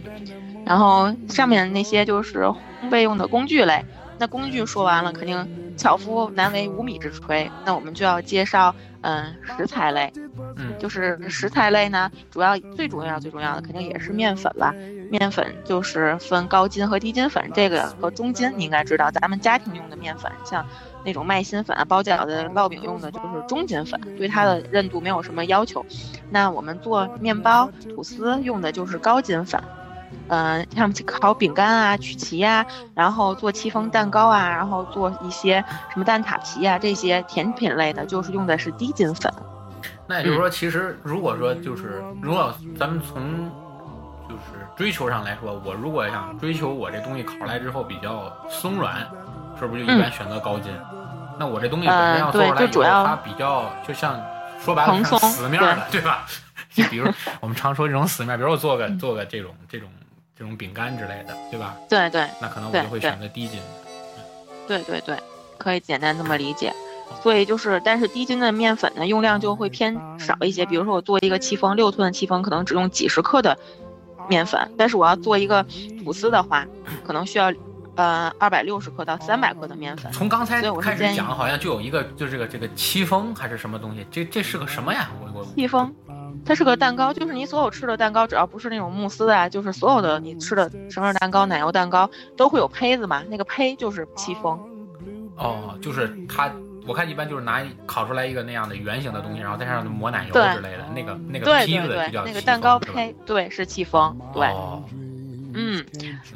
[0.66, 2.56] 然后上面那些就是烘
[2.90, 3.84] 焙用的工具类。
[4.22, 7.50] 那工具说完了，肯定巧妇难为无米之炊。
[7.64, 10.12] 那我们就要介绍，嗯，食材类。
[10.54, 14.72] 嗯，就是食材类呢，主要最主要最重要的肯定也是面粉了。
[15.10, 19.10] 面粉就是分高筋和低筋粉，这个和中筋你应该知道。
[19.10, 20.64] 咱们家庭用的面粉，像
[21.04, 25.84] 那种麦芯粉啊，包饺子、烙饼用的就是中筋粉，对它的韧度没有什么要求。
[26.30, 29.60] 那我们做面包、吐司用的就是高筋粉。
[30.28, 39.32] 嗯，像烤饼干啊、曲奇呀，然后做戚风蛋糕啊，然后做一些什么蛋挞皮啊这些甜品类的，就是用的是低筋粉。
[40.06, 43.50] 那也就是说，其实如果说就是如果咱们从
[44.28, 49.06] 就是追求上来说，我如果想追求我这东西烤出来之后比较松软，
[49.58, 50.72] 是不是就一般选择高筋？
[51.38, 54.18] 那我这东西本身要做出来以后，它比较就像
[54.60, 56.24] 说白了像死面的，对吧？
[56.72, 57.06] 就比如
[57.40, 59.88] 我们常说这种死面，比如我做个做个这种这种。
[60.36, 61.76] 这种饼干之类的，对吧？
[61.88, 63.60] 对对，那可能我就会选择低筋。
[64.66, 65.16] 对对对，
[65.58, 66.72] 可以简单这么理解。
[67.22, 70.64] 所以就是，但是低筋的面粉呢，用量就会偏少一些。
[70.64, 73.58] 比如说我做一个戚风六寸的戚风，可能只用几十克的
[74.28, 75.62] 面粉，但是我要做一个
[76.02, 76.66] 吐司的话，
[77.04, 77.52] 可能需要
[77.96, 80.10] 呃二百六十克到三百克的面粉。
[80.10, 84.06] 从刚才开始讲，好像就有一个，就这个这个戚风还是什么东西？
[84.10, 85.10] 这这是个什么呀？
[85.20, 85.94] 我我戚风。
[86.44, 94.58] 它是个蛋糕，就是你所有吃的蛋糕，只要不是那种慕斯啊，就是所有的你吃的生日蛋糕、奶油蛋糕都会有胚子嘛，那个胚就是戚风。
[95.36, 96.50] 哦，就是它，
[96.86, 104.48] 我看一般就是拿烤出来一个那样的圆形的东西，然后在上面抹奶油之类的，那个那个胚子就叫那个蛋糕胚，对，是戚风，对，
[105.54, 105.84] 嗯，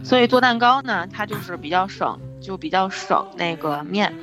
[0.02, 4.14] 所以做蛋糕呢，它就是比较省，就比较省那个面。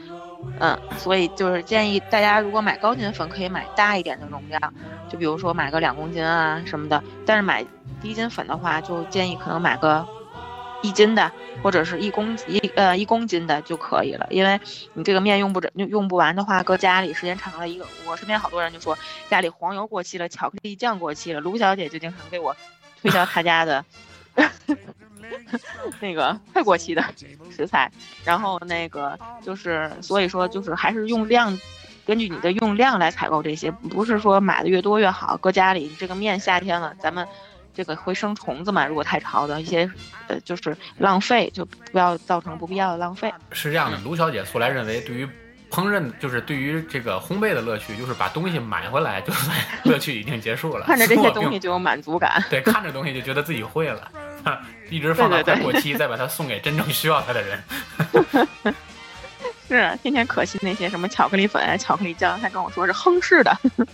[0.59, 4.73] 嗯，所以就是建议大家，如果买高筋粉，可以买大一点的容量，
[5.09, 7.03] 就比如说买个两公斤啊什么的。
[7.25, 7.65] 但是买
[8.01, 10.05] 低筋粉的话，就建议可能买个
[10.81, 14.27] 一斤的，或者是一公一呃一公斤的就可以了。
[14.29, 14.59] 因为
[14.93, 18.97] 你这个面用不着用不完的话，搁家里时间长了，一个我身边好多人就说
[19.29, 21.39] 家里黄油过期了，巧克力酱过期了。
[21.39, 22.55] 卢小姐就经常给我
[23.01, 23.83] 推销她家的。
[25.99, 27.03] 那个快过期的
[27.49, 27.91] 食材，
[28.23, 31.57] 然后那个就是，所以说就是还是用量，
[32.05, 35.37] 根据你的用量来采购这些，不是说买的越多越好。
[35.37, 37.27] 搁家里这个面夏天了，咱们
[37.73, 39.89] 这个会生虫子嘛，如果太潮的一些，
[40.27, 43.33] 呃，就是浪费，就不要造成不必要的浪费。
[43.51, 45.27] 是这样的，卢小姐素来认为，对于
[45.71, 50.85] 烹饪，就是对于这个烘焙的乐趣，就是把东西买回来，就算乐趣已经结束了。
[50.85, 52.43] 看着这些东西就有满足感。
[52.47, 54.11] 对，看着东西就觉得自己会了。
[54.93, 57.63] 一直放到快过期，再把它送给真正需要它的人。
[59.67, 63.57] 是，天天可惜那些什么巧克力粉、巧克力酱，他跟我说是亨氏的。
[63.75, 63.85] 对，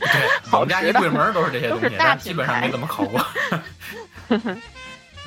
[0.51, 3.25] 我们家一柜门都是这些东西，但基本上没怎么烤过。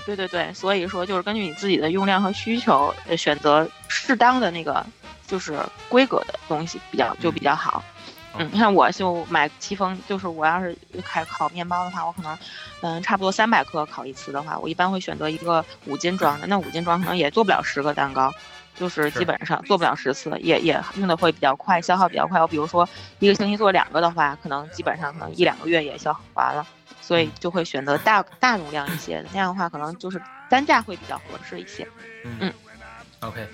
[0.04, 4.84] 对对对，所以说就是根据你自己的用量和需求，选择适当的那个
[5.26, 5.58] 就是
[5.88, 7.82] 规格的东西比较就比较好。
[8.38, 12.38] 嗯，你看我就买戚风，就是我要是开烤面包的话，我可能，
[12.80, 16.46] 嗯，差不多三百克烤一次的话，我一般会选择一个五斤装的。
[16.46, 18.32] 那五斤装可能也做不了十个蛋糕，
[18.74, 22.40] 就是基本上做不了十次，也也用的会比较快，消耗比较快。
[22.40, 26.66] 我比如说一个星期做两个的话，可能基本上可能一两个月也消耗完了，
[27.02, 31.86] 所以就会选择大大容量一些的，那样的话可能就是单价会比较合适一些。
[32.24, 32.50] 嗯
[33.20, 33.46] ，OK。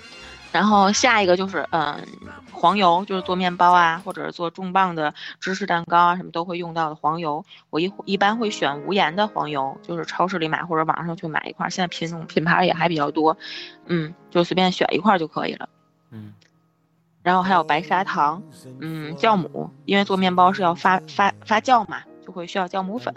[0.51, 1.95] 然后下一个就是，嗯，
[2.51, 7.45] 黄油，就是做面包啊，或者是做重磅的芝士蛋糕啊，什么都会用到的黄油。
[7.69, 13.37] 我一一般会选无盐的黄油，就是超市里买或者网上去买一块，现在品种品牌也还比较多，
[13.85, 15.69] 嗯，就随便选一块就可以了。
[16.09, 16.33] 嗯。
[17.21, 18.41] 然后还有白砂糖，
[18.79, 23.13] 嗯，酵母，因为做面包是要发发发酵嘛，就会需要酵母粉。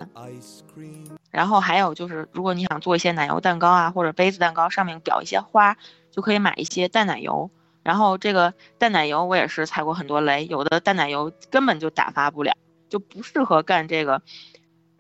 [1.31, 5.79] 然后还有就是，如果你想做一些奶油蛋糕啊，或者杯子蛋糕，上面裱一些花。
[6.13, 7.51] 就可以买一些淡奶油，
[7.83, 12.55] 然后这个淡奶油我也是踩过很多雷，有的淡奶油根本就打发不了，
[12.89, 14.23] 就不适合干这个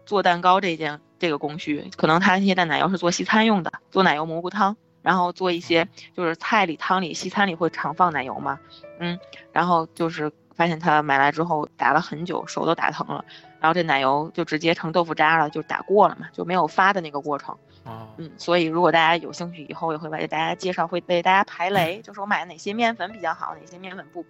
[0.06, 1.88] 做蛋糕这件这个工序。
[1.96, 8.58] 可能它那些淡奶油是做西餐用的，做奶油蘑菇汤，然后做一些就是菜里、汤里、西餐里会常放奶油嘛，
[8.98, 9.18] 嗯，
[9.52, 13.24] 然后就是发现它买来之后打了很久，手都打疼了，
[13.60, 17.56] 然后这奶油就直接成豆腐渣了，就打过了嘛，就没有发的那个过程。
[17.84, 24.24] 嗯，所以如果大家有兴趣，以后也会为大家介绍，会为大家排雷，就是我买哪些面粉比较好，哪些面粉不，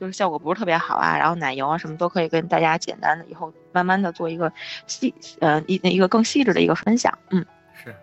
[0.00, 1.16] 就是效果不是特别好啊。
[1.16, 4.52] 然后奶油啊什么都可以跟大家简单的以后慢慢的做一个
[4.86, 7.16] 细，呃一一个更细致的一个分享。
[7.30, 7.94] 嗯，是。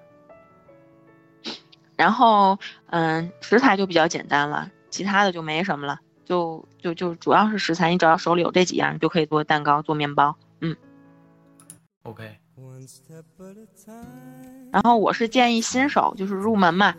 [1.97, 10.35] 然后嗯，食材就比较简单了，其他的就没什么了，就就就主要是食材，你只要手里有这几样，就可以做蛋糕、做面包。
[10.61, 10.75] 嗯。
[12.03, 12.37] OK，
[14.71, 16.95] 然后我是建议新手就是入门嘛，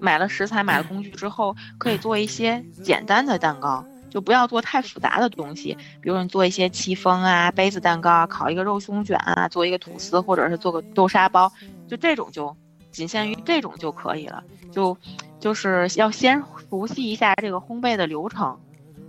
[0.00, 11.50] 买了食材买了工具之后，可以做一些简单的蛋糕，就不要做太复杂的东西，比如你做一些戚风啊、杯子蛋糕啊、烤一个肉松卷啊、做一个吐司，或者是做个豆沙包，
[11.86, 12.56] 就这种就
[12.90, 14.42] 仅限于这种就可以了，
[14.72, 14.96] 就
[15.38, 18.58] 就是要先熟悉一下这个烘焙的流程。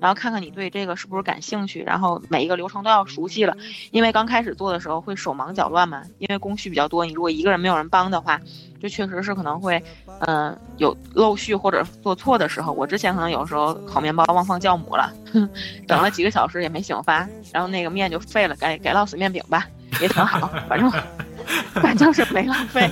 [0.02, 3.56] 然后看看你对这个是不是感兴趣，然后每一个流程都要熟悉了，
[3.92, 8.40] 因为刚开始做的时候会手忙脚乱嘛，因为工序比较多，你如果一个人没有人帮的话，
[8.82, 9.84] 就确实是可能会，
[10.22, 12.72] 嗯，有漏序或者做错的时候。
[12.72, 15.14] 我之前可能有时候烤面包忘放酵母了，
[15.86, 19.68] 等了几个小时也没醒发，然后那个面就废了，改改烙死面饼吧，
[20.02, 20.90] 也挺好，反正
[21.76, 22.90] 反正是没浪费。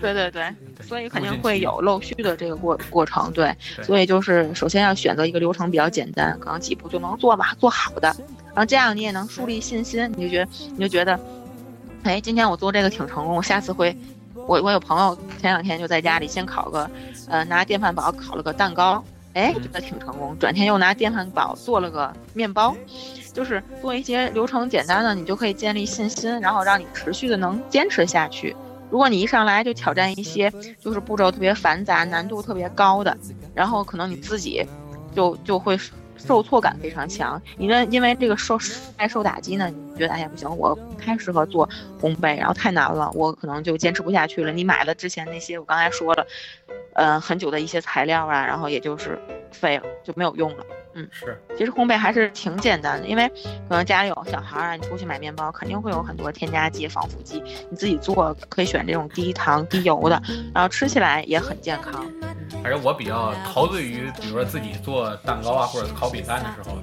[0.00, 8.08] 对对对，所以肯定会有漏序的这个过过程，对，所以就是首先要选择一个流程比较简单，可能几步就能做吧，做好的，
[8.48, 11.18] 然后这样你也能树立信心，你就觉得你就觉得，
[12.04, 13.96] 哎，今天我做这个挺成功，我下次会，
[14.34, 16.90] 我我有朋友前两天就在家里先烤个，
[17.28, 19.02] 呃，拿电饭煲烤了个蛋糕，
[19.34, 22.74] 哎，觉得挺成功，转天又拿电饭煲做了个面包，
[23.32, 28.56] 就是做一些流程简单的，你就可以建立信心，然后让你持续的能坚持下去。
[28.90, 33.16] 如果你一上来就挑战一些就是步骤特别繁杂、难度特别高的，
[33.54, 34.64] 然后可能你自己
[35.14, 35.78] 就就会
[36.16, 37.40] 受挫感非常强。
[37.56, 38.58] 你的因为这个受
[38.96, 41.68] 太受打击呢，你觉得哎呀不行，我不太适合做
[42.00, 44.52] 烘焙，然后太难了，我可能就坚持不下去了。
[44.52, 46.26] 你买了之前那些我刚才说了，
[46.94, 49.18] 呃很久的一些材料啊，然后也就是
[49.52, 50.64] 废了，就没有用了。
[50.98, 53.28] 嗯，是，其实烘焙还是挺简单的，因为
[53.68, 60.20] 可能家里有小孩啊，你出去买面包肯定会有很多添加剂、防腐剂，你自己做可以选这种低糖低油的，
[60.52, 62.04] 然后吃起来也很健康。
[62.62, 66.76] 反正我比较陶醉于，比如说自己做蛋糕啊，或者烤饼干的时候，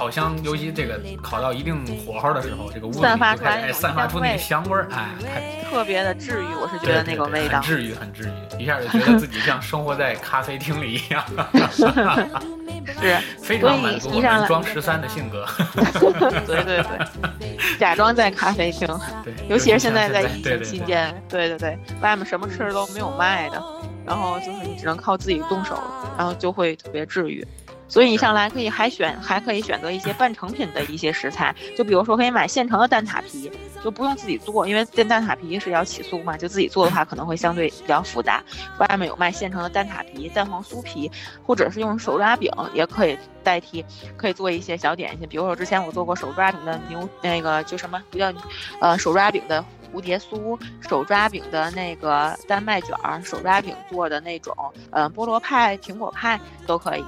[0.00, 11.22] 烤箱尤其这个烤到一定火候的时候，这个屋子散发出来散发出那个香味儿，哎，特别的治愈，我是觉得那个味道很治愈，很治愈，一下就觉得自己像生活在咖啡厅里一样。
[12.98, 15.46] 是，非常满足我们装十三的性格。
[16.46, 18.88] 对对对，假装在咖啡厅，
[19.22, 23.62] 对，尤其是现在在疫情期间，对对对，外面什么吃的都没有卖的，
[24.06, 25.78] 然后就是你只能靠自己动手，
[26.16, 27.46] 然后就会特别治愈。
[27.90, 33.50] 所以你上来可以还选，还可以选择一些半成品的一些食材，就比如说可以买现成的蛋挞皮，
[33.82, 38.40] 就不用自己做，因为煎蛋挞皮是要起酥嘛，就自己做的话可能会相对比较复杂。
[38.78, 41.10] 外面有卖现成的蛋挞皮、蛋黄酥皮，
[41.44, 43.84] 或者是用手抓饼也可以代替，
[44.16, 45.28] 可以做一些小点心。
[45.28, 48.32] 比如说之前我做过手抓饼的牛那个就什么不叫，
[48.80, 54.54] 呃手抓饼的蝴蝶酥，手抓饼的那个丹麦卷儿，手抓饼做的那种
[54.92, 57.04] 呃菠萝派、苹果派都可以。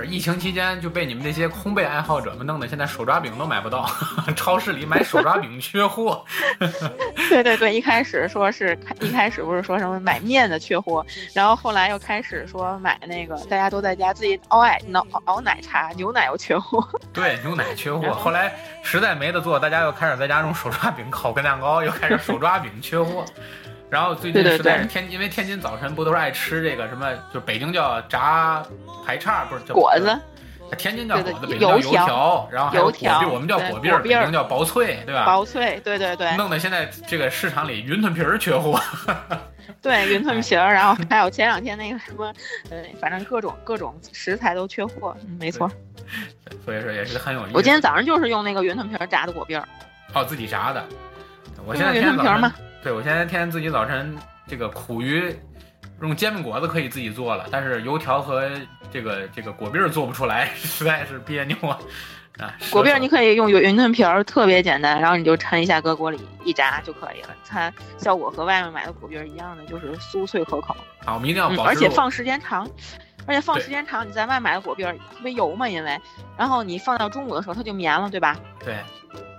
[0.00, 3.88] 是疫情期间就被你们这些烘焙爱好者们弄得现在手抓饼都买不到，
[4.34, 6.24] 超市里买手抓饼缺货。
[7.28, 16.86] 对对对，一开始说是一开始不是说什么买面的缺货，然后后来又开始说买那个大家都在家自己熬奶熬熬奶茶，牛奶又缺货。
[17.12, 18.12] 对，牛奶缺货。
[18.12, 18.52] 后来
[18.82, 23.24] 实在没得做，大家又开始在家用手抓饼烤个蛋糕，又开始手抓饼缺货。
[23.92, 28.64] 然后最近实在是天，因为天津早晨不都是爱吃这个什么，就是北京叫炸
[29.04, 30.18] 排叉，不是叫果子，
[30.78, 35.26] 天津叫果子，北京叫油条，然后还有果篦，我们叫果篦，北京叫薄脆，对吧？
[35.26, 36.34] 薄脆，对对对。
[36.38, 38.80] 弄得现在这个市场里云吞皮儿缺货。
[39.82, 42.32] 对，云吞皮儿，然后还有前两天那个什么，
[42.70, 45.70] 呃，反正各种各种食材都缺货，没错。
[46.64, 47.56] 所以说也是很有意思。
[47.56, 49.68] 我今天早上就是用那个云吞皮儿炸的果篦儿。
[50.14, 50.82] 哦，自己炸的。
[51.66, 52.50] 我现在天天早晨，
[52.82, 54.16] 对我现在天天自己早晨
[54.46, 55.34] 这个苦于
[56.00, 58.50] 用煎饼果子可以自己做了，但是油条和
[58.90, 61.78] 这个这个果篦做不出来， 实在是别扭啊
[62.40, 62.52] 啊！
[62.72, 70.76] 果篦你可以用云云吞皮儿，特别简单，然后你就抻一下，搁锅里一炸就可以了，它效果和外面买的果篦一样的，就是酥脆可口。
[71.04, 72.68] 好，我们一定要保持，而且放时间长，
[73.26, 75.96] 而且放时间长，你在外买的果篦特别油嘛，因为
[76.36, 78.36] 然后你放到中午的时候它就绵了，对吧？
[78.64, 78.74] 对。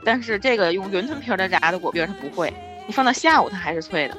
[0.06, 2.54] 但是这个用云吞皮儿的炸的果篦它不会，
[2.86, 4.16] 你放到下午它还是脆的。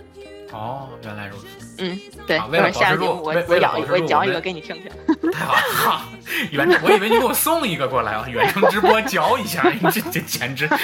[0.52, 1.46] 哦，原来如此。
[1.78, 2.38] 嗯，对。
[2.48, 4.88] 为了保持住，我我咬我嚼一个给你听听。
[5.32, 5.54] 太好
[5.90, 6.04] 了，
[6.52, 10.68] 远程我以为你给我送一个过来啊，远程直播嚼一下，你这这简直。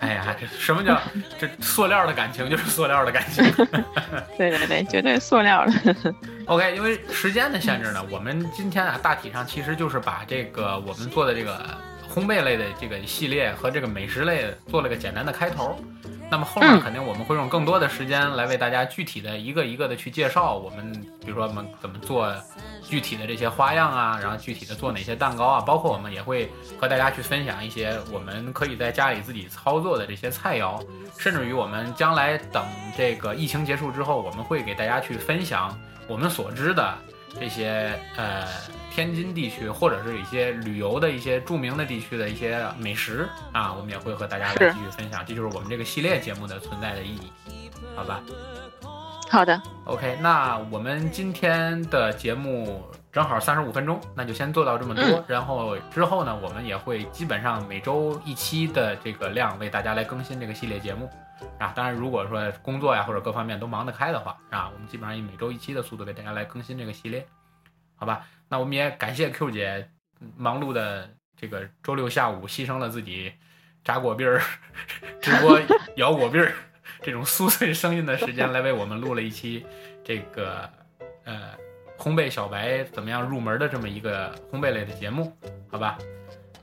[0.00, 1.00] 哎呀，这什么叫
[1.38, 3.42] 这塑料的感情就是塑料的感情。
[4.36, 6.14] 对对对，绝对塑料的。
[6.44, 11.58] OK，因为时间的限制呢，我们今天啊大体上其实就是把这个我们做的这个。
[12.12, 15.78] 烘焙类的这个系列和这个美食类做了个简单的开头，
[16.30, 20.92] 那么后面肯定我们会用更多的时间来为大家具体的一个一个的去介绍我们，
[21.24, 22.30] 比如说我们怎么做
[22.86, 30.84] 具体的这些花样啊，然后具体的做哪些蛋糕啊，包括我们也会和大家去分享一些我们可以在家里自己操作的这些菜肴，
[31.18, 32.62] 甚至于我们将来等
[32.94, 35.74] 这个疫情结束之后，我们会给大家去分享
[36.06, 36.94] 我们所知的
[37.40, 38.46] 这些呃
[38.90, 48.22] 天津地区或者是一些旅游的一些著名的地区的一些美食啊，我们也会和大家来继续分享，这就是我们这个系列节目的存在的意义，好吧？
[49.30, 55.22] 好的，OK，那我们今天的节目正好三十五分钟，那就先做到这么多。
[55.28, 61.10] 然后之后呢，我们也会基本上每周一期的这个量为大家来更新这个系列节目
[61.58, 61.70] 啊。
[61.76, 67.26] 当然，如果说工作呀或者各方面都忙得开的话啊，我们基本上以每周一期的速度为大家来更新这个系列，
[67.96, 68.24] 好吧？
[68.48, 69.90] 那我们也感谢 Q 姐
[70.36, 73.34] 忙碌的这个周六下午牺牲了自己
[73.84, 74.40] 炸果篦儿、
[75.20, 75.60] 直播
[75.96, 76.54] 摇果篦儿。
[77.02, 79.66] 这种酥脆声音的时间来为我们录了一期，
[80.04, 80.70] 这个
[81.24, 81.54] 呃
[82.02, 85.32] 烘焙小白怎么样入门的这么一个烘焙类的节目，
[85.70, 85.96] 好吧？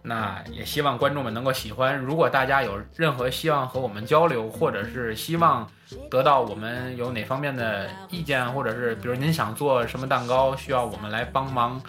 [0.02, 1.98] 那也希望观众们能够喜欢。
[1.98, 5.70] 如果大家有任何希望和我们交流，或者是希望
[6.10, 11.82] 得到我们有哪方面的意见，或者是比如您想做什么蛋糕，需要我们来帮忙，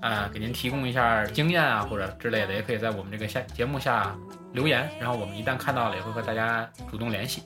[0.00, 4.14] 呃，给您提供一下经验啊，或者之类的，也可以在我们这个下节目下
[4.52, 7.42] 留言，然后我们一旦看到了，也会和大家主动联系。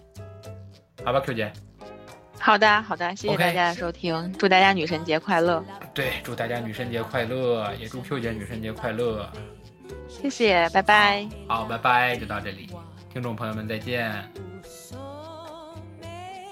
[1.05, 1.53] 好吧，Q 姐。
[2.41, 5.63] 好的，好的，谢谢大家的收听，祝大家女神节快乐。
[5.93, 9.31] 对，祝大家女神节快乐，也祝 Q 姐女神节快乐。
[10.09, 11.29] 谢谢，拜拜。
[11.47, 12.69] 好，拜拜，就到这里，
[13.13, 14.11] 听众朋友们再见。